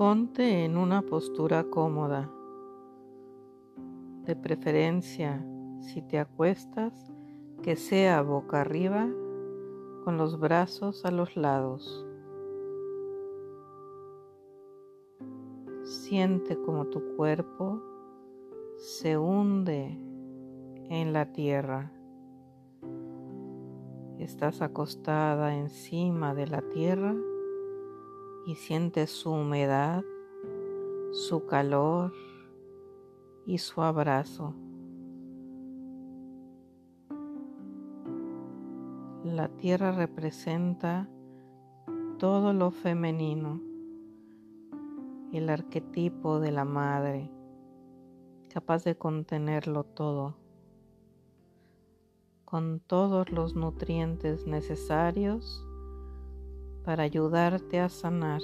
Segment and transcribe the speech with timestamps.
[0.00, 2.32] Ponte en una postura cómoda.
[4.24, 5.44] De preferencia,
[5.80, 7.12] si te acuestas,
[7.62, 9.06] que sea boca arriba
[10.02, 12.06] con los brazos a los lados.
[15.82, 17.82] Siente como tu cuerpo
[18.78, 19.98] se hunde
[20.88, 21.92] en la tierra.
[24.18, 27.14] Estás acostada encima de la tierra
[28.50, 30.02] y sientes su humedad,
[31.12, 32.12] su calor
[33.46, 34.54] y su abrazo.
[39.22, 41.08] La tierra representa
[42.18, 43.60] todo lo femenino,
[45.32, 47.30] el arquetipo de la madre,
[48.52, 50.34] capaz de contenerlo todo,
[52.44, 55.64] con todos los nutrientes necesarios
[56.84, 58.42] para ayudarte a sanar,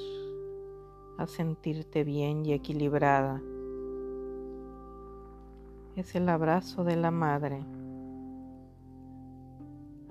[1.19, 3.42] a sentirte bien y equilibrada.
[5.97, 7.64] Es el abrazo de la madre.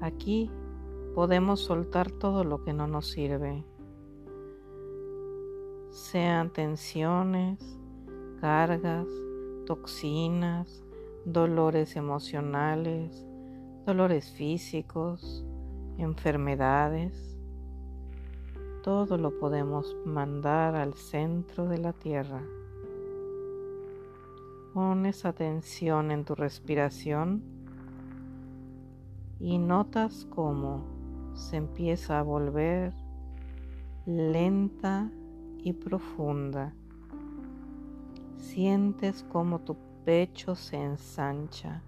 [0.01, 0.49] Aquí
[1.13, 3.63] podemos soltar todo lo que no nos sirve,
[5.95, 7.79] sean tensiones,
[8.41, 9.07] cargas,
[9.65, 10.83] toxinas,
[11.23, 13.25] dolores emocionales,
[13.85, 15.45] dolores físicos,
[15.97, 17.34] enfermedades.
[18.85, 22.43] Todo lo podemos mandar al centro de la tierra.
[24.75, 27.41] Pones atención en tu respiración
[29.39, 30.85] y notas cómo
[31.33, 32.93] se empieza a volver
[34.05, 35.09] lenta
[35.63, 36.75] y profunda.
[38.37, 41.81] Sientes como tu pecho se ensancha.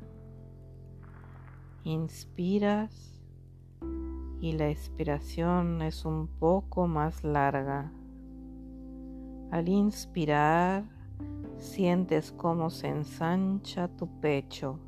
[1.84, 3.17] Inspiras
[4.40, 7.92] y la expiración es un poco más larga.
[9.52, 10.84] Al inspirar,
[11.58, 14.80] sientes cómo se ensancha tu pecho.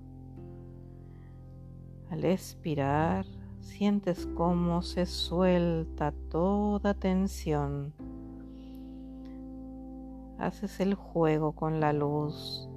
[2.10, 3.26] Al expirar,
[3.62, 7.94] sientes cómo se suelta toda tensión.
[10.38, 12.70] Haces el juego con la luz.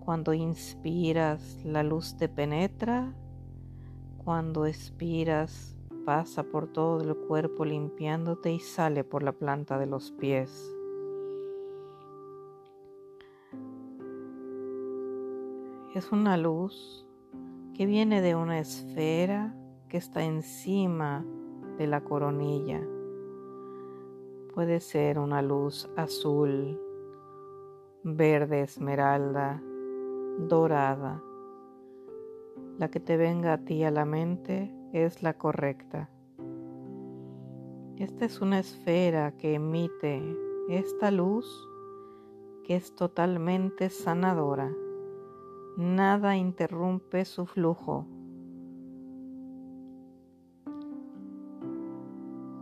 [0.00, 3.14] Cuando inspiras, la luz te penetra.
[4.24, 5.77] Cuando expiras,
[6.08, 10.74] pasa por todo el cuerpo limpiándote y sale por la planta de los pies.
[15.94, 17.06] Es una luz
[17.74, 19.54] que viene de una esfera
[19.90, 21.26] que está encima
[21.76, 22.80] de la coronilla.
[24.54, 26.80] Puede ser una luz azul,
[28.02, 29.62] verde esmeralda,
[30.38, 31.22] dorada.
[32.78, 36.10] La que te venga a ti a la mente es la correcta.
[37.96, 40.22] Esta es una esfera que emite
[40.68, 41.46] esta luz
[42.64, 44.70] que es totalmente sanadora.
[45.76, 48.06] Nada interrumpe su flujo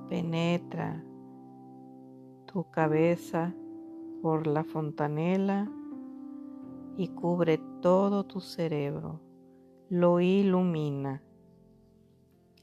[0.08, 1.04] penetra
[2.46, 3.54] tu cabeza
[4.22, 5.70] por la fontanela
[6.96, 9.20] y cubre todo tu cerebro,
[9.90, 11.22] lo ilumina,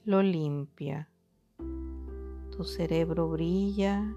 [0.05, 1.09] lo limpia.
[2.55, 4.13] Tu cerebro brilla,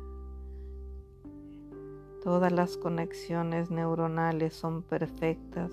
[2.22, 5.72] todas las conexiones neuronales son perfectas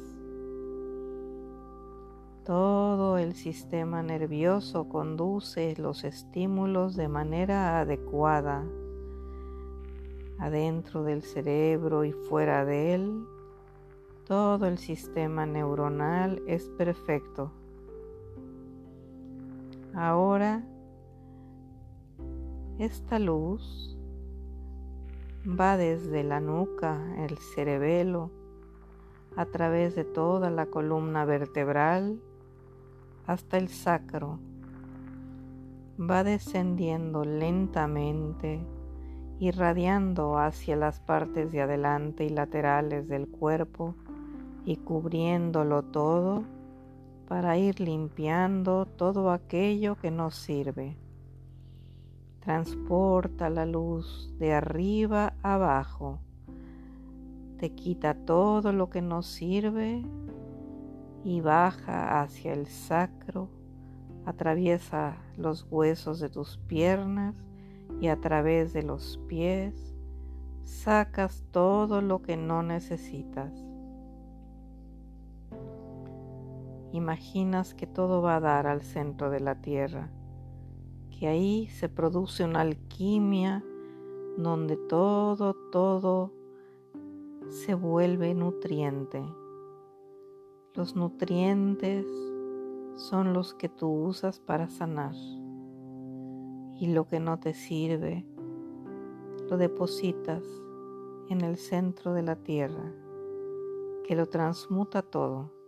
[2.46, 8.66] todo el sistema nervioso conduce los estímulos de manera adecuada
[10.40, 13.25] adentro del cerebro y fuera de él.
[14.28, 17.53] Todo el sistema neuronal es perfecto.
[19.95, 20.63] Ahora,
[22.79, 23.95] esta luz
[25.47, 28.31] va desde la nuca, el cerebelo,
[29.35, 32.19] a través de toda la columna vertebral,
[33.27, 34.39] hasta el sacro.
[36.00, 38.65] Va descendiendo lentamente,
[39.38, 43.94] irradiando hacia las partes de adelante y laterales del cuerpo
[44.65, 46.45] y cubriéndolo todo
[47.33, 51.00] para ir limpiando todo aquello que nos sirve.
[52.41, 56.19] Transporta la luz de arriba abajo.
[57.57, 60.06] Te quita todo lo que nos sirve
[61.24, 63.50] y baja hacia el sacro,
[64.27, 67.33] atraviesa los huesos de tus piernas
[68.00, 69.95] y a través de los pies
[70.65, 73.72] sacas todo lo que no necesitas.
[76.94, 80.12] Imaginas que todo va a dar al centro de la tierra,
[81.10, 83.63] que ahí se produce una alquimia
[84.38, 86.31] donde todo, todo
[87.50, 89.24] se vuelve nutriente.
[90.75, 92.06] Los nutrientes
[92.95, 95.16] son los que tú usas para sanar
[96.75, 98.24] y lo que no te sirve
[99.50, 100.44] lo depositas
[101.30, 102.94] en el centro de la tierra
[104.04, 105.62] que lo transmuta todo.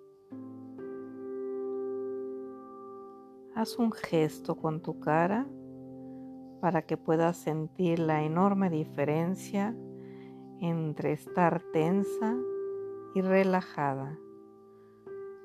[3.56, 5.48] Haz un gesto con tu cara
[6.60, 9.74] para que puedas sentir la enorme diferencia
[10.60, 12.36] entre estar tensa
[13.14, 14.20] y relajada.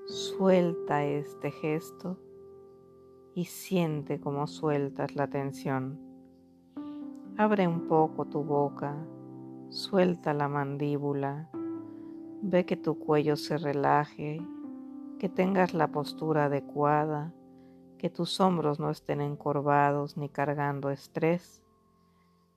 [0.07, 2.19] Suelta este gesto
[3.37, 6.01] y siente cómo sueltas la tensión.
[7.37, 8.97] Abre un poco tu boca,
[9.69, 11.49] suelta la mandíbula,
[12.43, 14.43] ve que tu cuello se relaje,
[15.21, 17.33] que tengas la postura adecuada,
[18.01, 21.61] que tus hombros no estén encorvados ni cargando estrés.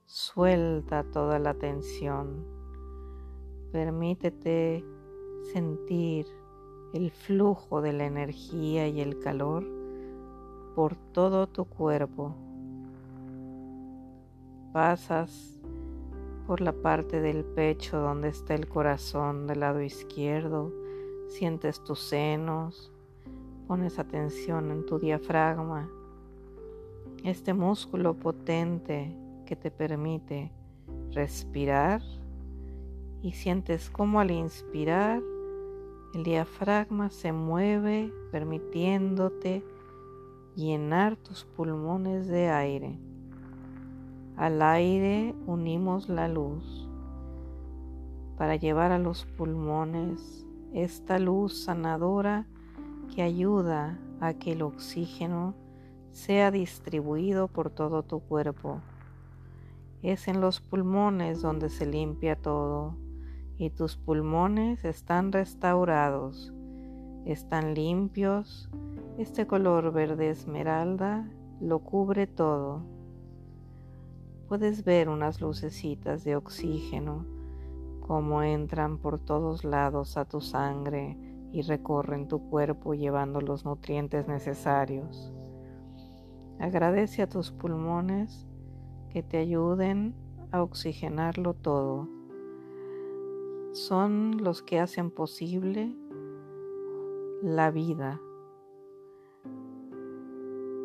[0.06, 2.46] Suelta toda la tensión.
[3.70, 4.82] Permítete
[5.52, 6.26] sentir
[6.94, 9.66] el flujo de la energía y el calor
[10.74, 12.34] por todo tu cuerpo.
[14.72, 15.60] Pasas
[16.46, 20.72] por la parte del pecho donde está el corazón del lado izquierdo,
[21.28, 22.93] sientes tus senos,
[23.66, 25.88] pones atención en tu diafragma,
[27.24, 29.16] este músculo potente
[29.46, 30.52] que te permite
[31.12, 32.02] respirar
[33.22, 35.22] y sientes cómo al inspirar
[36.14, 39.64] el diafragma se mueve permitiéndote
[40.54, 42.98] llenar tus pulmones de aire.
[44.36, 46.88] Al aire unimos la luz
[48.36, 52.46] para llevar a los pulmones esta luz sanadora
[53.06, 55.54] que ayuda a que el oxígeno
[56.12, 58.80] sea distribuido por todo tu cuerpo.
[60.02, 62.96] Es en los pulmones donde se limpia todo
[63.56, 66.52] y tus pulmones están restaurados,
[67.24, 68.68] están limpios,
[69.18, 71.28] este color verde esmeralda
[71.60, 72.82] lo cubre todo.
[74.48, 77.24] Puedes ver unas lucecitas de oxígeno
[78.00, 81.16] como entran por todos lados a tu sangre
[81.54, 85.32] y recorren tu cuerpo llevando los nutrientes necesarios.
[86.58, 88.46] Agradece a tus pulmones
[89.08, 90.14] que te ayuden
[90.50, 92.08] a oxigenarlo todo
[93.74, 95.92] son los que hacen posible
[97.42, 98.20] la vida.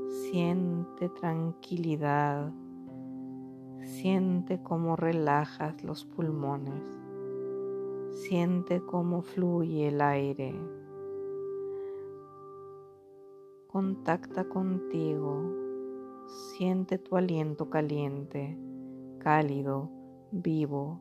[0.10, 2.52] Siente tranquilidad,
[3.84, 6.99] siente cómo relajas los pulmones,
[8.12, 10.56] siente cómo fluye el aire.
[13.68, 15.44] Contacta contigo,
[16.58, 18.58] siente tu aliento caliente,
[19.20, 19.90] cálido,
[20.32, 21.00] vivo.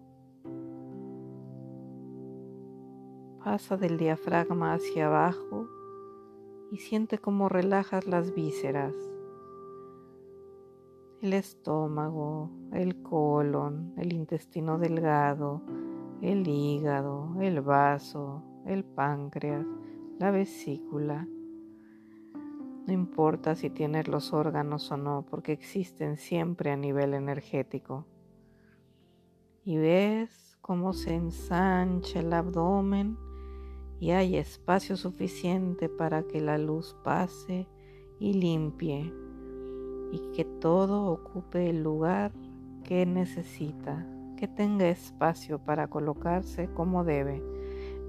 [3.42, 5.66] Pasa del diafragma hacia abajo
[6.70, 8.94] y siente cómo relajas las vísceras,
[11.22, 15.62] el estómago, el colon, el intestino delgado,
[16.22, 19.66] el hígado, el vaso, el páncreas,
[20.18, 21.26] la vesícula.
[22.86, 28.06] No importa si tienes los órganos o no, porque existen siempre a nivel energético.
[29.64, 33.18] Y ves cómo se ensancha el abdomen
[34.00, 37.68] y hay espacio suficiente para que la luz pase
[38.18, 39.12] y limpie
[40.12, 42.32] y que todo ocupe el lugar
[42.84, 44.06] que necesita,
[44.38, 47.42] que tenga espacio para colocarse como debe.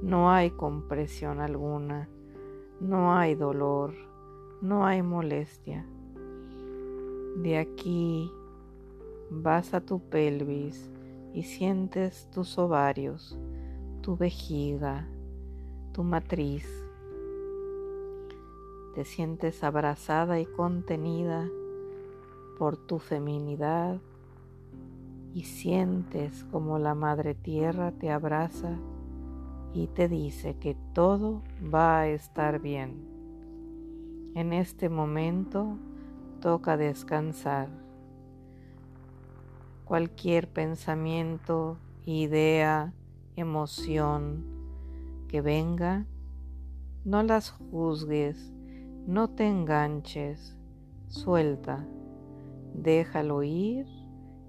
[0.04, 2.08] No hay compresión alguna,
[2.80, 3.96] no hay dolor,
[4.62, 5.88] no hay molestia.
[7.38, 8.32] De aquí
[9.32, 10.92] vas a tu pelvis
[11.34, 13.36] y sientes tus ovarios,
[14.02, 15.08] tu vejiga,
[15.94, 16.68] tu matriz.
[18.94, 21.50] Te sientes abrazada y contenida
[22.60, 24.00] por tu feminidad
[25.34, 28.78] y sientes como la Madre Tierra te abraza
[29.74, 31.44] y te dice que todo
[31.74, 33.08] va a estar bien.
[34.36, 35.78] En este momento
[36.42, 37.70] toca descansar.
[39.86, 42.94] Cualquier pensamiento, idea,
[43.36, 44.46] emoción,
[45.28, 46.06] que venga,
[47.06, 48.52] no las juzgues,
[49.08, 50.56] no te enganches,
[51.08, 51.88] suelta,
[52.74, 53.99] déjalo ir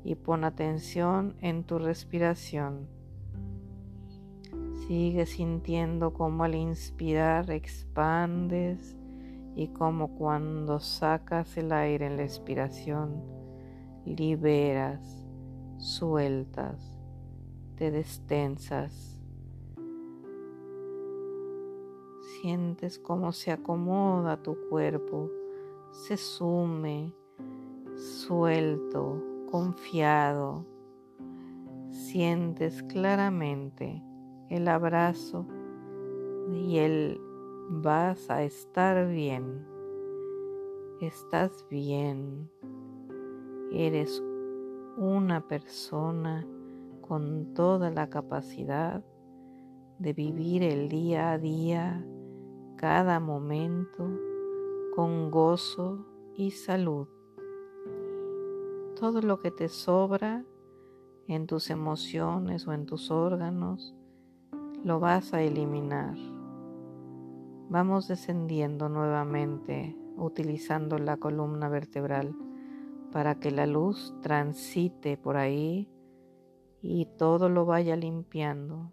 [0.04, 2.88] y pon atención en tu respiración.
[4.86, 8.96] Sigue sintiendo como al inspirar expandes
[9.54, 13.22] y como cuando sacas el aire en la expiración,
[14.04, 15.24] liberas,
[15.78, 16.98] sueltas,
[17.76, 19.20] te destensas.
[22.40, 25.30] Sientes cómo se acomoda tu cuerpo,
[25.92, 27.14] se sume,
[27.96, 30.64] suelto, confiado.
[31.90, 34.02] Sientes claramente
[34.48, 35.46] el abrazo
[36.52, 37.20] y el
[37.68, 39.66] vas a estar bien.
[41.00, 42.50] Estás bien.
[43.72, 44.22] Eres
[44.96, 46.46] una persona
[47.00, 49.04] con toda la capacidad
[49.98, 52.04] de vivir el día a día,
[52.76, 54.08] cada momento,
[54.94, 57.06] con gozo y salud.
[59.00, 60.44] Todo lo que te sobra
[61.26, 63.94] en tus emociones o en tus órganos,
[64.84, 66.16] lo vas a eliminar.
[67.70, 72.36] Vamos descendiendo nuevamente utilizando la columna vertebral
[73.10, 75.88] para que la luz transite por ahí
[76.82, 78.92] y todo lo vaya limpiando.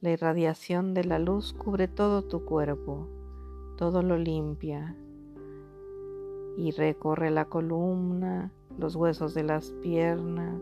[0.00, 3.08] La irradiación de la luz cubre todo tu cuerpo,
[3.76, 4.96] todo lo limpia
[6.56, 10.60] y recorre la columna, los huesos de las piernas,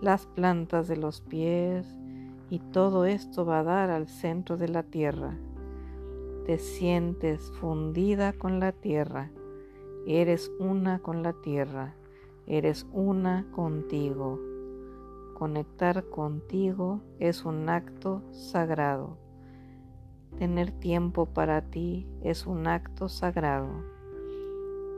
[0.00, 1.86] las plantas de los pies
[2.50, 5.36] y todo esto va a dar al centro de la tierra
[6.44, 9.30] te sientes fundida con la tierra,
[10.06, 11.94] eres una con la tierra,
[12.46, 14.40] eres una contigo.
[15.34, 19.18] Conectar contigo es un acto sagrado.
[20.36, 23.70] Tener tiempo para ti es un acto sagrado.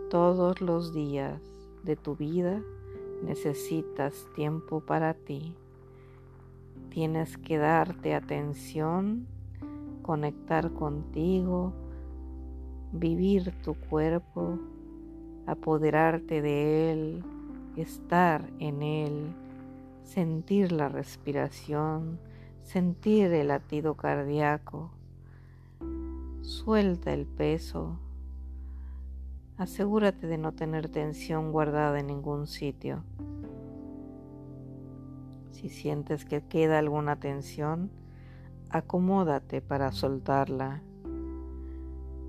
[0.09, 1.43] Todos los días
[1.85, 2.63] de tu vida
[3.23, 5.55] necesitas tiempo para ti.
[6.91, 9.27] Tienes que darte atención
[10.03, 11.73] conectar contigo,
[12.93, 14.59] vivir tu cuerpo,
[15.47, 17.25] apoderarte de él,
[17.77, 19.35] estar en él,
[20.03, 22.21] sentir la respiración,
[22.63, 24.91] sentir el latido cardíaco.
[26.43, 27.99] Suelta el peso.
[29.57, 33.05] Asegúrate de no tener tensión guardada en ningún sitio.
[35.53, 37.93] Si sientes que queda alguna tensión,
[38.69, 40.83] acomódate para soltarla.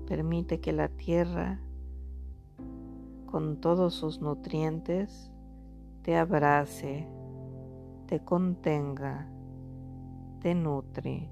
[0.06, 1.58] Permite que la tierra,
[3.26, 5.32] con todos sus nutrientes,
[6.02, 7.08] te abrace,
[8.06, 9.28] te contenga,
[10.40, 11.28] te nutre.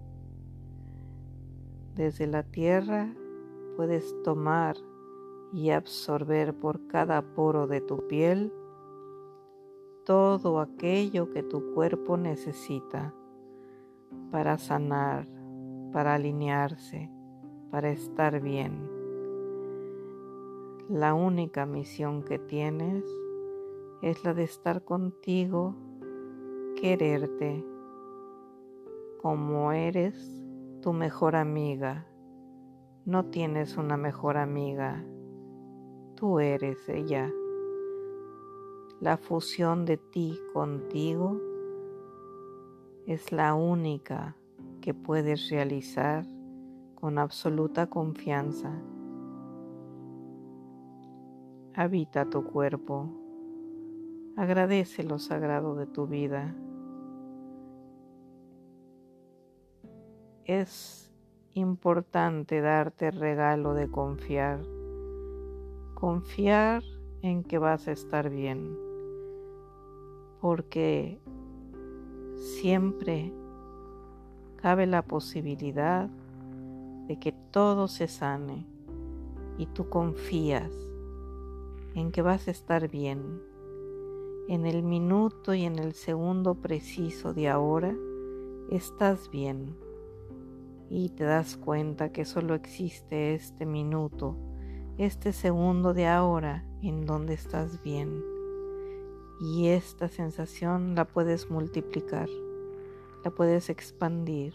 [1.94, 3.14] Desde la tierra
[3.76, 4.74] puedes tomar
[5.54, 8.52] y absorber por cada poro de tu piel
[10.04, 13.14] todo aquello que tu cuerpo necesita
[14.32, 15.28] para sanar,
[15.92, 17.08] para alinearse,
[17.70, 18.90] para estar bien.
[20.88, 23.04] La única misión que tienes
[24.02, 25.76] es la de estar contigo,
[26.74, 27.64] quererte
[29.22, 30.44] como eres
[30.82, 32.06] tu mejor amiga.
[33.06, 35.02] No tienes una mejor amiga,
[36.24, 37.30] tú eres ella.
[38.98, 41.38] La fusión de ti contigo
[43.06, 44.34] es la única
[44.80, 46.24] que puedes realizar
[46.94, 48.72] con absoluta confianza.
[51.74, 53.10] Habita tu cuerpo,
[54.34, 56.54] agradece lo sagrado de tu vida.
[60.46, 61.12] Es
[61.52, 64.62] importante darte el regalo de confiar,
[65.94, 66.82] confiar
[67.22, 68.76] en que vas a estar bien,
[70.40, 71.20] porque
[72.36, 73.32] siempre
[74.56, 76.08] cabe la posibilidad
[77.06, 78.66] de que todo se sane
[79.58, 80.72] y tú confías
[81.94, 83.40] en que vas a estar bien.
[84.48, 87.94] En el minuto y en el segundo preciso de ahora
[88.70, 89.74] estás bien
[90.90, 94.36] y te das cuenta que solo existe este minuto,
[94.96, 98.22] este segundo de ahora en donde estás bien
[99.40, 102.28] y esta sensación la puedes multiplicar,
[103.24, 104.54] la puedes expandir,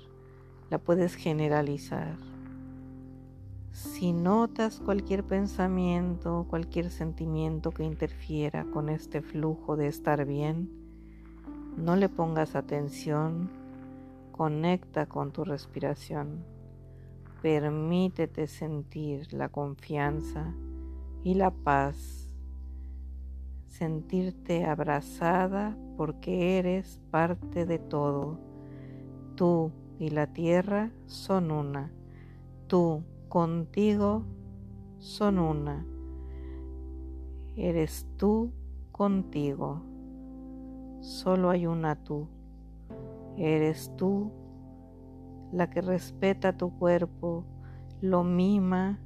[0.69, 2.15] la puedes generalizar.
[3.73, 10.69] Si notas cualquier pensamiento, cualquier sentimiento que interfiera con este flujo de estar bien,
[11.75, 13.49] no le pongas atención,
[14.31, 16.45] conecta con tu respiración,
[17.41, 20.53] permítete sentir la confianza
[21.23, 22.29] y la paz
[23.67, 28.37] sentirte abrazada porque eres parte de todo.
[29.35, 31.91] Tú y la tierra son una.
[32.67, 34.23] Tú contigo
[34.97, 35.85] son una.
[37.55, 38.51] Eres tú
[38.91, 39.81] contigo.
[40.99, 42.27] Solo hay una tú.
[43.37, 44.31] Eres tú
[45.51, 47.45] la que respeta tu cuerpo,
[48.01, 48.99] lo mima,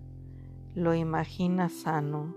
[0.76, 2.36] lo imagina sano.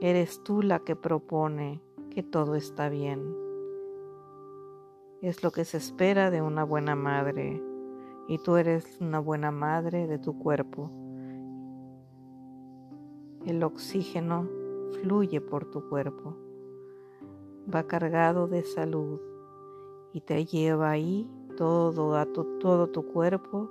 [0.00, 1.80] Eres tú la que propone
[2.10, 3.34] que todo está bien.
[5.22, 7.62] Es lo que se espera de una buena madre
[8.28, 10.90] y tú eres una buena madre de tu cuerpo.
[13.46, 14.48] El oxígeno
[15.00, 16.36] fluye por tu cuerpo,
[17.72, 19.20] va cargado de salud
[20.12, 23.70] y te lleva ahí todo, a tu, todo tu cuerpo,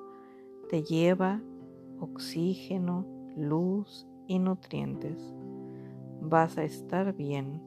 [0.69, 1.41] te lleva
[1.99, 5.33] oxígeno, luz y nutrientes.
[6.21, 7.61] Vas a estar bien.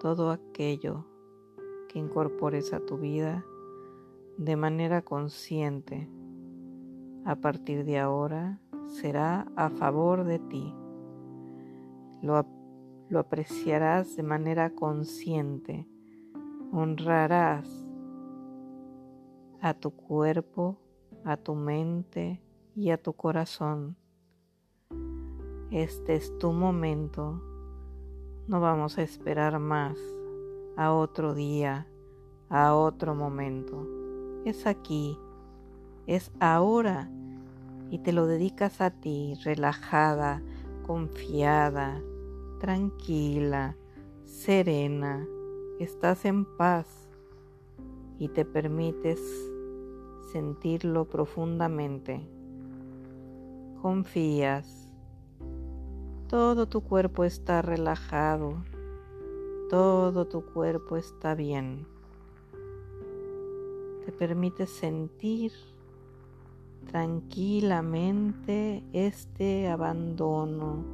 [0.00, 1.04] Todo aquello
[1.88, 3.44] que incorpores a tu vida
[4.36, 6.08] de manera consciente
[7.24, 10.74] a partir de ahora será a favor de ti.
[12.22, 12.44] Lo,
[13.08, 15.86] lo apreciarás de manera consciente
[16.76, 17.68] honrarás
[19.60, 20.76] a tu cuerpo,
[21.24, 22.42] a tu mente
[22.74, 23.96] y a tu corazón.
[25.70, 27.40] Este es tu momento.
[28.48, 29.96] No vamos a esperar más
[30.76, 31.86] a otro día,
[32.50, 33.86] a otro momento.
[34.44, 35.16] Es aquí,
[36.08, 37.08] es ahora
[37.88, 40.42] y te lo dedicas a ti, relajada,
[40.84, 42.02] confiada,
[42.58, 43.76] tranquila,
[44.24, 45.24] serena
[45.78, 46.86] estás en paz
[48.18, 49.20] y te permites
[50.32, 52.20] sentirlo profundamente.
[53.82, 54.88] Confías.
[56.28, 58.54] Todo tu cuerpo está relajado.
[59.68, 61.86] Todo tu cuerpo está bien.
[64.04, 65.52] Te permites sentir
[66.86, 70.84] tranquilamente este abandono,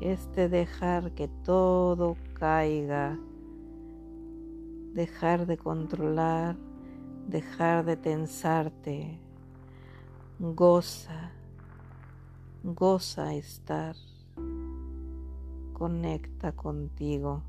[0.00, 3.18] este dejar que todo caiga
[4.94, 6.56] dejar de controlar,
[7.26, 9.18] dejar de tensarte.
[10.38, 11.32] Goza,
[12.62, 13.96] goza estar.
[15.72, 17.42] Conecta contigo.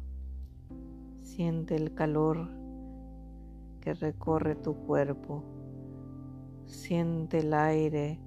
[1.21, 2.49] Siente el calor
[3.79, 5.43] que recorre tu cuerpo.
[6.65, 8.19] Siente el aire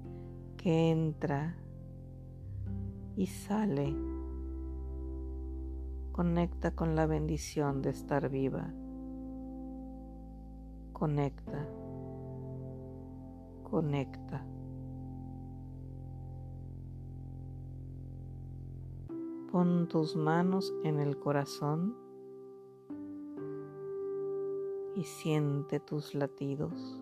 [0.56, 1.56] que entra
[3.16, 3.96] y sale.
[6.12, 8.72] Conecta con la bendición de estar viva.
[10.98, 11.68] Conecta.
[13.70, 14.44] Conecta.
[19.52, 21.96] Pon tus manos en el corazón
[24.96, 27.00] y siente tus latidos.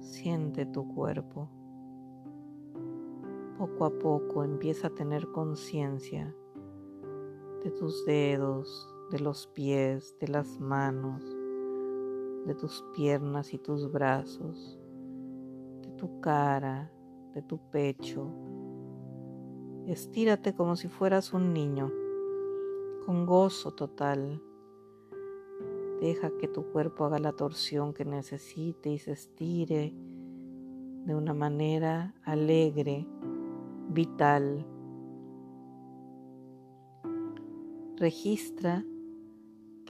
[0.00, 1.48] Siente tu cuerpo.
[3.56, 6.36] Poco a poco empieza a tener conciencia
[7.64, 11.22] de tus dedos, de los pies, de las manos,
[12.46, 14.78] de tus piernas y tus brazos,
[15.82, 16.90] de tu cara,
[17.34, 18.30] de tu pecho.
[19.86, 21.90] Estírate como si fueras un niño,
[23.04, 24.40] con gozo total.
[26.00, 29.92] Deja que tu cuerpo haga la torsión que necesite y se estire
[31.04, 33.06] de una manera alegre,
[33.88, 34.64] vital.
[37.96, 38.84] Registra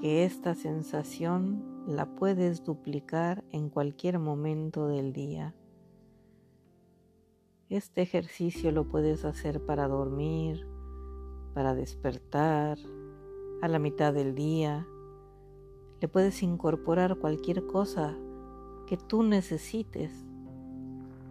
[0.00, 5.54] que esta sensación la puedes duplicar en cualquier momento del día.
[7.68, 10.66] Este ejercicio lo puedes hacer para dormir,
[11.54, 12.78] para despertar,
[13.60, 14.86] a la mitad del día.
[16.00, 18.16] Le puedes incorporar cualquier cosa
[18.86, 20.12] que tú necesites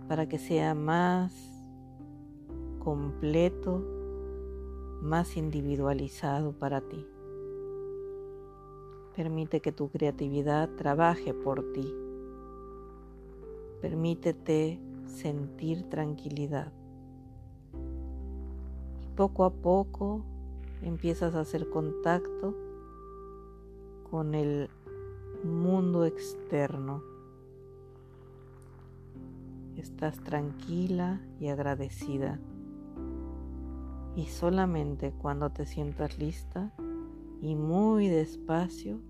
[0.08, 1.34] para que sea más
[2.78, 3.84] completo,
[5.02, 7.06] más individualizado para ti.
[9.20, 11.94] Permite que tu creatividad trabaje por ti.
[13.82, 16.72] Permítete sentir tranquilidad.
[19.04, 20.24] Y poco a poco
[20.82, 22.56] empiezas a hacer contacto
[24.10, 24.70] con el
[25.44, 27.04] mundo externo.
[29.76, 32.40] Estás tranquila y agradecida.
[34.16, 36.72] Y solamente cuando te sientas lista
[37.42, 39.09] y muy despacio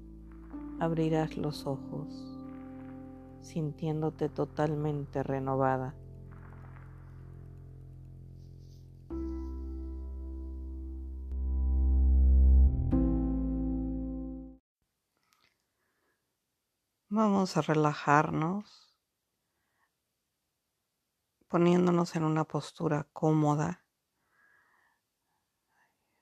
[0.79, 2.07] abrirás los ojos,
[3.41, 5.95] sintiéndote totalmente renovada.
[17.11, 18.95] Vamos a relajarnos
[21.47, 23.83] poniéndonos en una postura cómoda,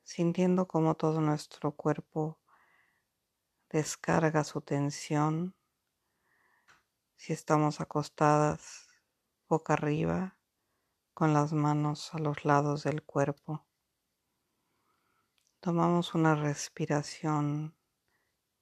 [0.03, 2.39] sintiendo como todo nuestro cuerpo
[3.69, 5.55] descarga su tensión.
[7.15, 8.87] Si estamos acostadas
[9.47, 10.37] boca arriba,
[11.17, 13.65] con las manos a los lados del cuerpo.
[15.59, 17.75] Tomamos una respiración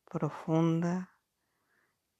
[0.05, 1.17] profunda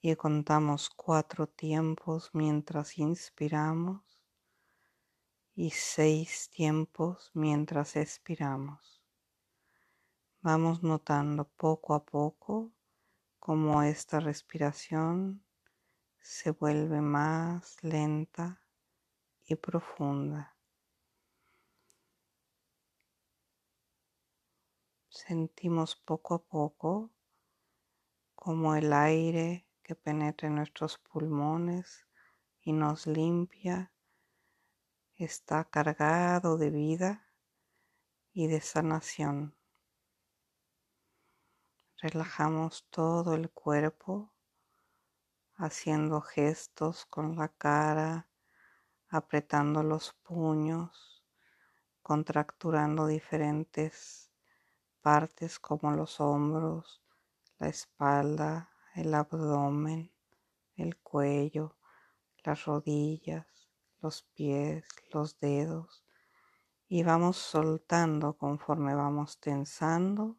[0.01, 4.19] y contamos cuatro tiempos mientras inspiramos
[5.53, 9.01] y seis tiempos mientras expiramos.
[10.41, 12.74] Vamos notando poco a poco
[13.45, 15.45] cómo esta respiración
[16.19, 18.63] se vuelve más lenta
[19.43, 20.57] y profunda.
[25.09, 27.11] Sentimos poco a poco
[28.33, 32.07] como el aire que penetra en nuestros pulmones
[32.61, 33.93] y nos limpia
[35.17, 37.29] está cargado de vida
[38.33, 39.55] y de sanación.
[42.01, 44.33] Relajamos todo el cuerpo
[45.55, 48.27] haciendo gestos con la cara,
[49.07, 51.23] apretando los puños,
[52.01, 54.29] contracturando diferentes
[55.01, 57.01] partes como los hombros,
[57.59, 60.11] la espalda, el abdomen,
[60.75, 61.77] el cuello,
[62.43, 63.47] las rodillas,
[64.01, 66.05] los pies, los dedos
[66.87, 70.37] y vamos soltando conforme vamos tensando.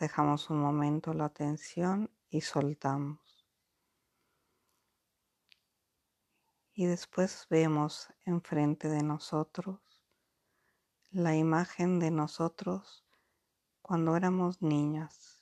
[0.00, 3.46] Dejamos un momento la tensión y soltamos.
[6.72, 9.78] Y después vemos enfrente de nosotros
[11.10, 13.04] la imagen de nosotros
[13.82, 15.40] cuando éramos niñas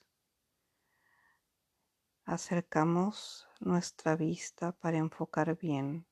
[2.29, 6.07] acercamos nuestra vista para enfocar bien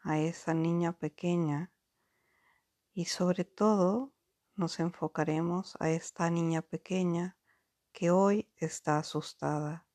[0.00, 1.70] a esa niña pequeña
[2.92, 4.12] y sobre todo
[4.56, 7.35] nos enfocaremos a esta niña pequeña
[7.96, 9.86] que hoy está asustada.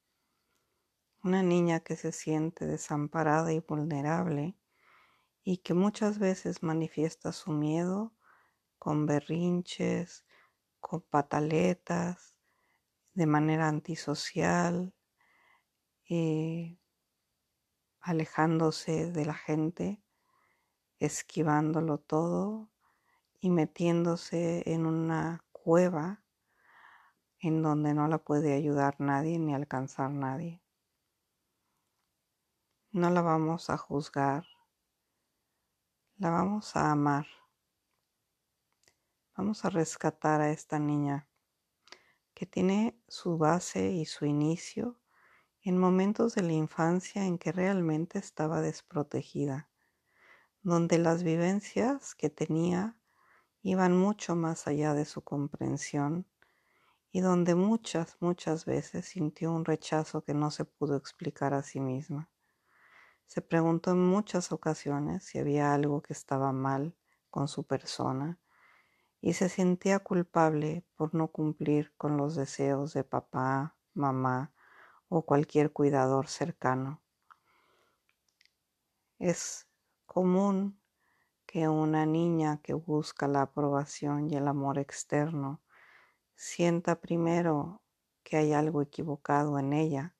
[1.21, 4.57] Una niña que se siente desamparada y vulnerable
[5.43, 8.15] y que muchas veces manifiesta su miedo
[8.79, 10.25] con berrinches,
[10.79, 12.35] con pataletas,
[13.13, 14.95] de manera antisocial,
[16.09, 16.79] eh,
[17.99, 20.01] alejándose de la gente,
[20.97, 22.71] esquivándolo todo
[23.39, 26.20] y metiéndose en una cueva
[27.41, 30.61] en donde no la puede ayudar nadie ni alcanzar nadie.
[32.91, 34.45] No la vamos a juzgar,
[36.17, 37.25] la vamos a amar.
[39.35, 41.27] Vamos a rescatar a esta niña
[42.35, 44.99] que tiene su base y su inicio
[45.63, 49.69] en momentos de la infancia en que realmente estaba desprotegida,
[50.61, 52.97] donde las vivencias que tenía
[53.63, 56.27] iban mucho más allá de su comprensión
[57.11, 61.79] y donde muchas, muchas veces sintió un rechazo que no se pudo explicar a sí
[61.79, 62.29] misma.
[63.25, 66.95] Se preguntó en muchas ocasiones si había algo que estaba mal
[67.29, 68.39] con su persona
[69.21, 74.53] y se sentía culpable por no cumplir con los deseos de papá, mamá
[75.09, 77.01] o cualquier cuidador cercano.
[79.19, 79.67] Es
[80.05, 80.79] común
[81.45, 85.61] que una niña que busca la aprobación y el amor externo
[86.41, 87.83] sienta primero
[88.23, 90.15] que hay algo equivocado en ella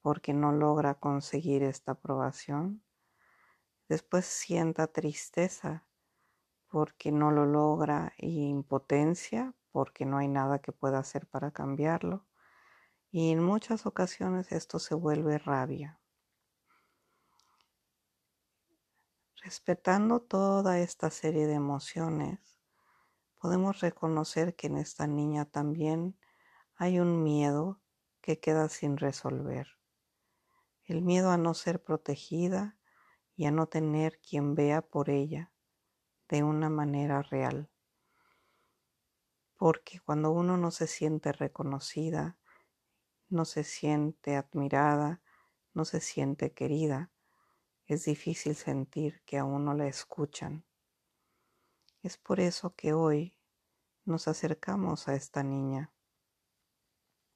[0.00, 2.82] porque no logra conseguir esta aprobación.
[3.86, 5.86] Después sienta tristeza
[6.68, 12.24] porque no lo logra y impotencia porque no hay nada que pueda hacer para cambiarlo
[13.10, 16.00] y en muchas ocasiones esto se vuelve rabia.
[19.42, 22.57] Respetando toda esta serie de emociones,
[23.38, 26.18] podemos reconocer que en esta niña también
[26.74, 27.80] hay un miedo
[28.20, 29.68] que queda sin resolver.
[30.84, 32.76] El miedo a no ser protegida
[33.36, 35.52] y a no tener quien vea por ella
[36.28, 37.70] de una manera real.
[39.56, 42.38] Porque cuando uno no se siente reconocida,
[43.28, 45.20] no se siente admirada,
[45.74, 47.10] no se siente querida,
[47.86, 50.67] es difícil sentir que a uno la escuchan.
[52.02, 53.36] Es por eso que hoy
[54.04, 55.92] nos acercamos a esta niña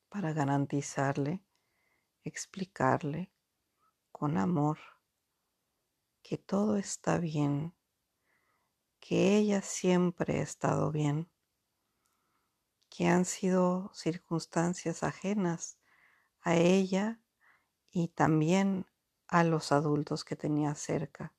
[0.08, 1.42] para garantizarle,
[2.22, 3.32] explicarle
[4.12, 4.78] con amor
[6.22, 7.74] que todo está bien,
[9.00, 11.28] que ella siempre ha estado bien,
[12.88, 15.76] que han sido circunstancias ajenas
[16.40, 17.20] a ella
[17.90, 18.86] y también
[19.26, 21.34] a los adultos que tenía cerca,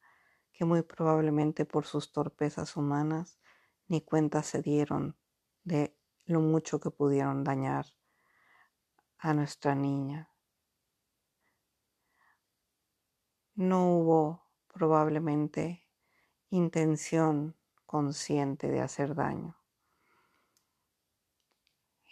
[0.54, 3.40] que muy probablemente por sus torpezas humanas
[3.88, 5.18] ni cuenta se dieron
[5.64, 7.88] de lo mucho que pudieron dañar
[9.18, 10.30] a nuestra niña.
[13.56, 15.88] No hubo probablemente
[16.50, 19.58] intención consciente de hacer daño.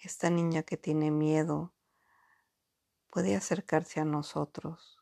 [0.04, 1.74] Esta niña que tiene miedo
[3.10, 5.01] puede acercarse a nosotros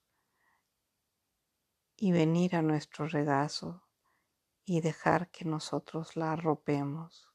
[2.02, 3.84] y venir a nuestro regazo
[4.64, 7.30] y dejar que nosotros la arropemos.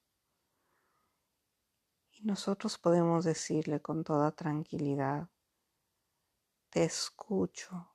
[2.12, 5.28] Y nosotros podemos decirle con toda tranquilidad,
[6.70, 7.94] te escucho,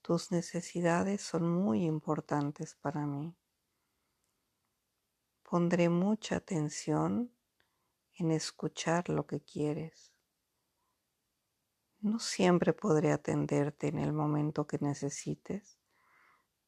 [0.00, 3.36] tus necesidades son muy importantes para mí.
[5.42, 7.30] Pondré mucha atención
[8.14, 10.09] en escuchar lo que quieres.
[12.00, 15.78] No siempre podré atenderte en el momento que necesites,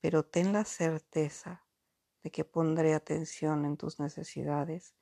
[0.01, 1.65] pero ten la certeza
[2.23, 4.95] de que pondré atención en tus necesidades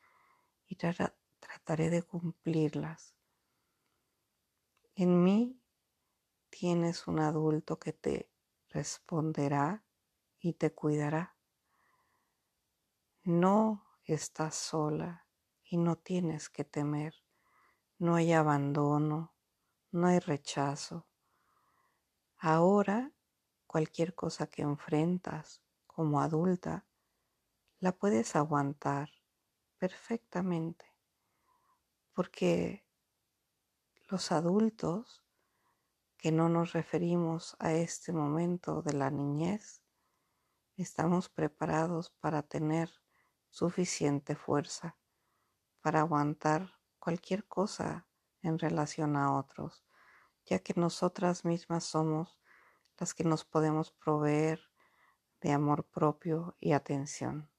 [0.66, 3.16] y trataré de cumplirlas.
[4.94, 5.60] En mí
[6.48, 8.30] tienes un adulto que te
[8.68, 9.84] responderá
[10.38, 11.36] y te cuidará.
[13.24, 15.26] No estás sola
[15.64, 17.14] y no tienes que temer.
[17.98, 19.34] No hay abandono,
[19.90, 21.06] no hay rechazo.
[22.38, 23.12] Ahora
[23.66, 26.86] cualquier cosa que enfrentas como adulta,
[27.78, 29.10] la puedes aguantar
[29.78, 30.84] perfectamente,
[32.12, 32.84] porque
[34.08, 35.24] los adultos
[36.16, 39.82] que no nos referimos a este momento de la niñez,
[40.76, 42.90] estamos preparados para tener
[43.48, 44.98] suficiente fuerza
[45.80, 48.06] para aguantar cualquier cosa
[48.42, 49.84] en relación a otros,
[50.46, 52.40] ya que nosotras mismas somos
[52.98, 54.60] las que nos podemos proveer
[55.40, 57.50] de amor propio y atención.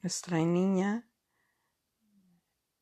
[0.00, 1.10] Nuestra niña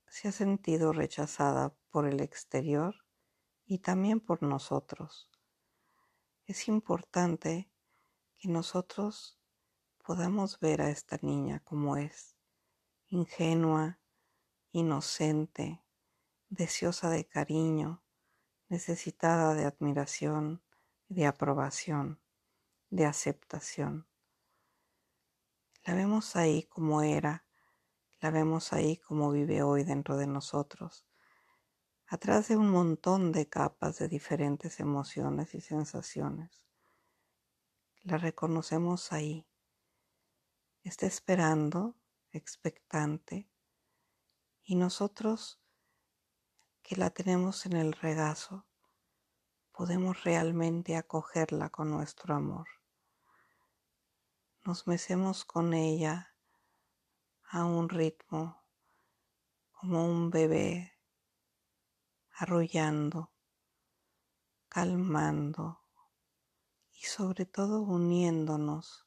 [0.06, 2.94] se ha sentido rechazada por el exterior
[3.64, 5.30] y también por nosotros.
[6.44, 7.70] Es importante
[8.38, 9.40] que nosotros
[10.04, 12.36] podamos ver a esta niña como es,
[13.08, 13.98] ingenua,
[14.76, 15.82] inocente,
[16.50, 18.02] deseosa de cariño,
[18.68, 20.62] necesitada de admiración,
[21.08, 22.20] de aprobación,
[22.90, 24.06] de aceptación.
[25.84, 27.46] La vemos ahí como era,
[28.20, 31.06] la vemos ahí como vive hoy dentro de nosotros,
[32.06, 36.66] atrás de un montón de capas de diferentes emociones y sensaciones.
[38.02, 39.48] La reconocemos ahí.
[40.82, 41.96] Está esperando,
[42.30, 43.48] expectante,
[44.68, 45.60] y nosotros
[46.82, 48.66] que la tenemos en el regazo,
[49.70, 52.66] podemos realmente acogerla con nuestro amor.
[54.64, 56.34] Nos mecemos con ella
[57.48, 58.60] a un ritmo
[59.70, 60.98] como un bebé,
[62.32, 63.30] arrullando,
[64.68, 65.80] calmando
[66.92, 69.06] y sobre todo uniéndonos,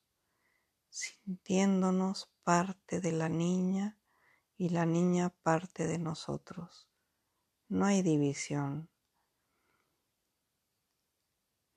[0.88, 3.99] sintiéndonos parte de la niña
[4.60, 6.90] y la niña parte de nosotros
[7.70, 8.90] no hay división.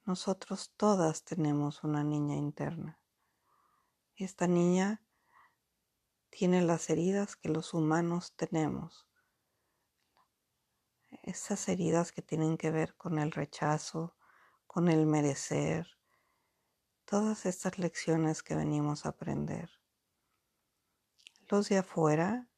[0.04, 3.00] Nosotros todas tenemos una niña interna.
[4.16, 5.00] Esta niña
[6.28, 9.06] tiene las heridas que los humanos tenemos.
[11.22, 14.16] Esas heridas que tienen que ver con el rechazo,
[14.66, 15.86] con el merecer,
[17.04, 19.70] todas estas lecciones que venimos a aprender.
[21.48, 22.48] Los de afuera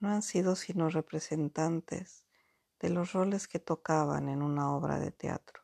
[0.00, 2.24] no han sido sino representantes
[2.80, 5.62] de los roles que tocaban en una obra de teatro.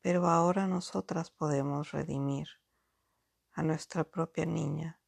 [0.00, 2.48] Pero ahora nosotras podemos redimir
[3.52, 5.00] a nuestra propia niña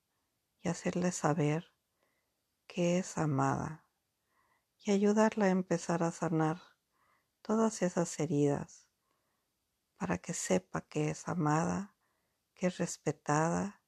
[0.61, 1.73] y hacerle saber
[2.67, 3.87] que es amada
[4.79, 6.61] y ayudarla a empezar a sanar
[7.41, 8.89] todas esas heridas
[9.97, 11.95] para que sepa que es amada,
[12.55, 13.81] que es respetada,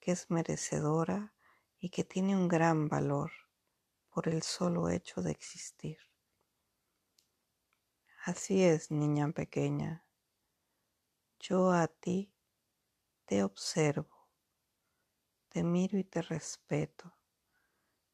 [0.00, 1.32] que es merecedora
[1.78, 3.30] y que tiene un gran valor
[4.10, 5.98] por el solo hecho de existir.
[8.24, 10.04] Así es, niña pequeña.
[11.38, 12.34] Yo a ti
[13.24, 14.28] te observo,
[15.48, 17.16] te miro y te respeto.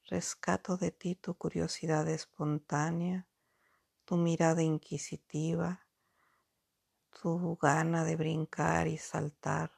[0.04, 3.26] Rescato de ti tu curiosidad espontánea,
[4.04, 5.88] tu mirada inquisitiva,
[7.10, 9.72] tu gana de brincar y saltar,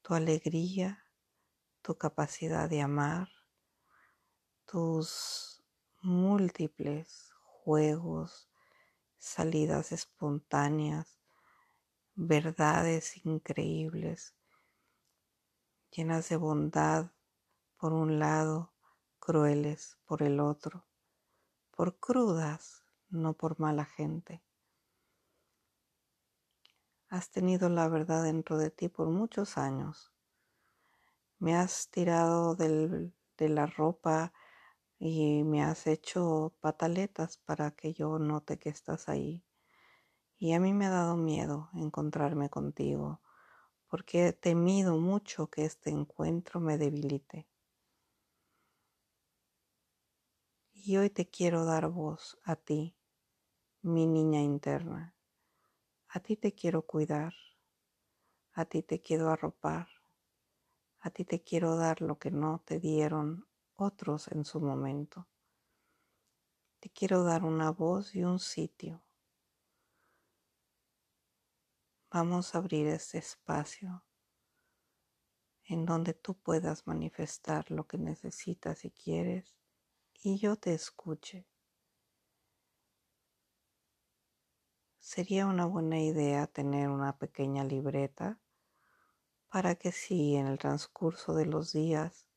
[0.00, 1.04] tu alegría,
[1.82, 3.28] tu capacidad de amar,
[4.70, 5.62] tus
[6.02, 8.50] múltiples juegos
[9.16, 11.18] salidas espontáneas,
[12.14, 14.34] verdades increíbles,
[15.90, 17.12] llenas de bondad
[17.78, 18.74] por un lado,
[19.18, 20.84] crueles por el otro,
[21.70, 24.42] por crudas, no por mala gente.
[27.08, 30.12] Has tenido la verdad dentro de ti por muchos años.
[31.38, 34.34] Me has tirado de la ropa
[34.98, 39.44] y me has hecho pataletas para que yo note que estás ahí.
[40.36, 43.20] Y a mí me ha dado miedo encontrarme contigo,
[43.86, 47.48] porque he temido mucho que este encuentro me debilite.
[50.72, 52.96] Y hoy te quiero dar voz a ti,
[53.82, 55.14] mi niña interna.
[56.08, 57.34] A ti te quiero cuidar,
[58.52, 59.88] a ti te quiero arropar,
[61.00, 63.47] a ti te quiero dar lo que no te dieron
[63.78, 65.26] otros en su momento.
[66.80, 69.02] Te quiero dar una voz y un sitio.
[72.10, 74.04] Vamos a abrir este espacio
[75.64, 79.56] en donde tú puedas manifestar lo que necesitas y quieres
[80.22, 81.46] y yo te escuche.
[85.08, 88.38] sería una buena idea tener una pequeña libreta
[89.48, 92.27] para que si en el transcurso de los días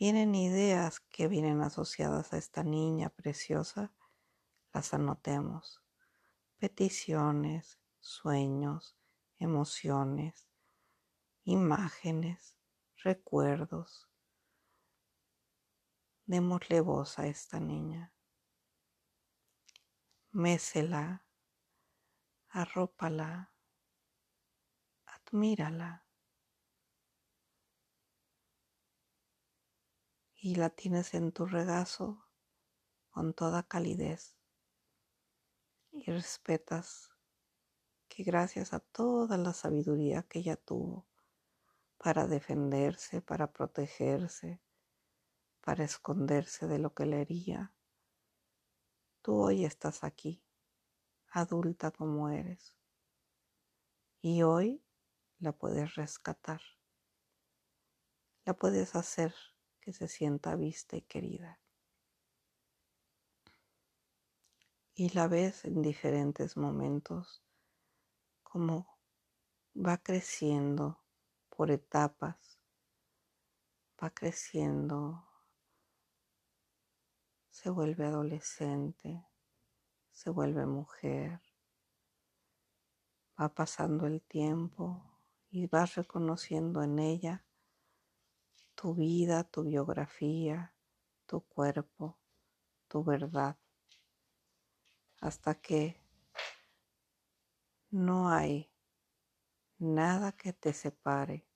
[0.00, 3.92] vienen ideas que vienen asociadas a esta niña preciosa,
[4.72, 5.82] las anotemos.
[6.56, 8.96] Peticiones, sueños,
[9.38, 10.48] emociones,
[11.44, 12.56] imágenes,
[12.96, 14.08] recuerdos.
[16.24, 18.14] Démosle voz a esta niña.
[20.30, 21.26] Mésela
[22.48, 23.52] arrópala,
[25.04, 26.06] admírala.
[30.40, 32.24] Y la tienes en tu regazo
[33.10, 34.36] con toda calidez.
[35.92, 37.10] Y respetas
[38.08, 41.06] que gracias a toda la sabiduría que ella tuvo
[41.98, 44.62] para defenderse, para protegerse,
[45.60, 47.74] para esconderse de lo que le hería,
[49.20, 50.42] tú hoy estás aquí
[51.30, 52.76] adulta como eres.
[54.20, 54.84] Y hoy
[55.38, 56.60] la puedes rescatar.
[58.44, 59.34] La puedes hacer
[59.92, 61.60] se sienta vista y querida.
[64.94, 67.42] Y la ves en diferentes momentos
[68.42, 68.98] como
[69.74, 71.00] va creciendo
[71.48, 72.58] por etapas,
[74.02, 75.24] va creciendo,
[77.50, 79.24] se vuelve adolescente,
[80.10, 81.40] se vuelve mujer.
[83.40, 85.02] Va pasando el tiempo
[85.50, 87.44] y vas reconociendo en ella
[88.80, 90.74] tu vida, tu biografía,
[91.26, 92.18] tu cuerpo,
[92.88, 93.58] tu verdad,
[95.20, 96.00] hasta que
[97.90, 98.72] no hay
[99.76, 101.46] nada que te separe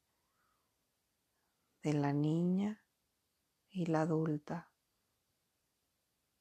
[1.83, 2.85] de la niña
[3.71, 4.71] y la adulta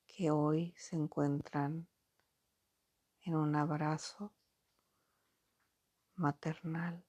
[0.05, 1.87] que hoy se encuentran
[3.21, 4.33] en un abrazo
[6.15, 7.05] maternal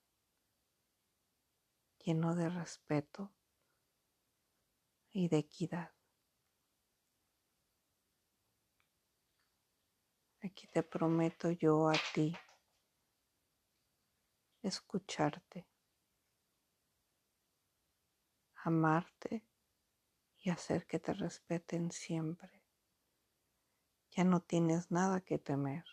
[1.98, 3.33] lleno de respeto
[5.14, 5.92] y de equidad.
[10.42, 12.37] Aquí te prometo yo a ti
[14.61, 15.66] escucharte,
[18.57, 19.46] amarte
[20.38, 22.64] y hacer que te respeten siempre.
[24.11, 25.85] Ya no tienes nada que temer.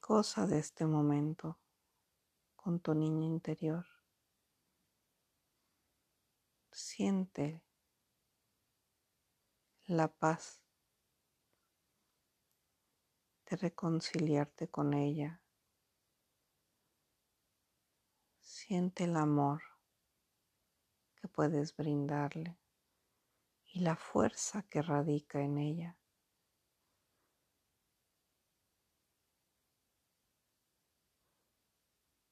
[0.00, 1.58] Cosa de este momento
[2.56, 3.97] con tu niña interior.
[6.80, 7.60] Siente
[9.86, 10.62] la paz
[13.46, 15.42] de reconciliarte con ella.
[18.40, 19.60] Siente el amor
[21.16, 22.56] que puedes brindarle
[23.66, 25.98] y la fuerza que radica en ella.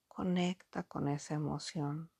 [0.07, 2.16] Conecta con esa emoción.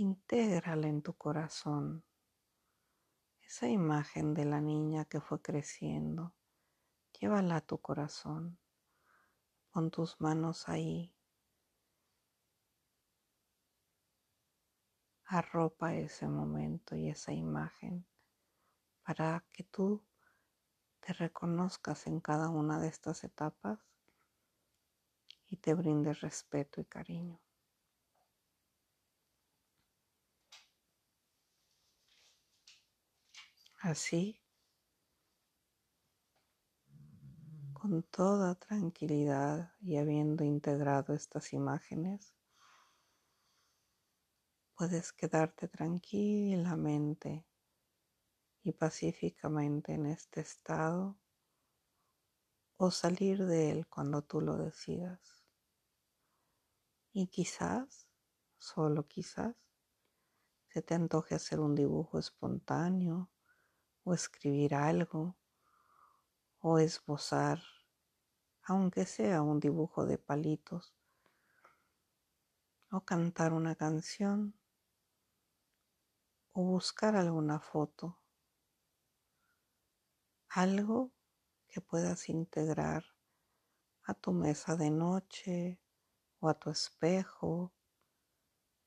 [0.00, 2.04] Intégrala en tu corazón.
[3.42, 6.36] Esa imagen de la niña que fue creciendo,
[7.18, 8.60] llévala a tu corazón.
[9.72, 11.16] Pon tus manos ahí.
[15.24, 18.06] Arropa ese momento y esa imagen
[19.02, 20.06] para que tú
[21.00, 23.80] te reconozcas en cada una de estas etapas
[25.48, 27.40] y te brinde respeto y cariño.
[33.80, 34.42] Así,
[37.72, 42.34] con toda tranquilidad y habiendo integrado estas imágenes,
[44.74, 47.46] puedes quedarte tranquilamente
[48.64, 51.16] y pacíficamente en este estado
[52.78, 55.46] o salir de él cuando tú lo decidas.
[57.12, 58.08] Y quizás,
[58.58, 59.54] solo quizás,
[60.66, 63.30] se te antoje hacer un dibujo espontáneo
[64.08, 65.36] o escribir algo
[66.60, 67.60] o esbozar,
[68.62, 70.94] aunque sea un dibujo de palitos,
[72.90, 74.58] o cantar una canción
[76.52, 78.18] o buscar alguna foto,
[80.48, 81.12] algo
[81.68, 83.04] que puedas integrar
[84.04, 85.82] a tu mesa de noche
[86.40, 87.74] o a tu espejo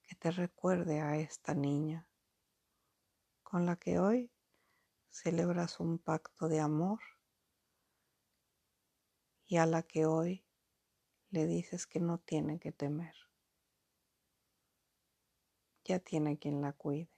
[0.01, 2.07] que te recuerde a esta niña
[3.43, 4.31] con la que hoy
[5.11, 6.99] celebras un pacto de amor
[9.45, 10.45] y a la que hoy
[11.29, 13.15] le dices que no tiene que temer.
[15.83, 17.09] Ya tiene quien la cuide.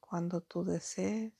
[0.00, 1.32] Cuando tú desees,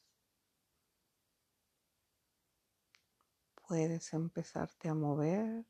[3.66, 5.64] puedes empezarte a mover,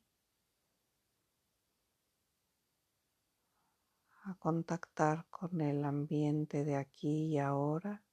[4.27, 8.03] a contactar con el ambiente de aquí y ahora,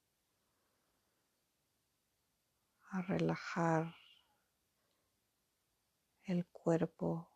[2.91, 3.95] a relajar
[6.25, 7.27] el cuerpo,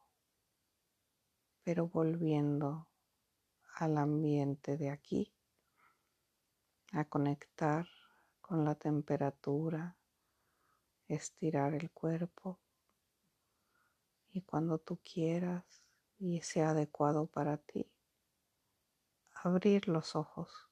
[1.63, 2.87] pero volviendo
[3.77, 5.33] al ambiente de aquí.
[6.93, 7.87] A conectar
[8.41, 9.97] con la temperatura,
[11.07, 12.59] estirar el cuerpo.
[14.29, 15.83] Y cuando tú quieras
[16.19, 17.91] y sea adecuado para ti,
[19.47, 20.66] abrir los ojos.